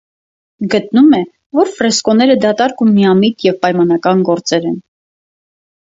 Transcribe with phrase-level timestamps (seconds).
[0.73, 1.19] Գտնում է,
[1.59, 4.85] որ ֆրեսկոները դատարկ ու միամիտ և պայմանական գործեր են։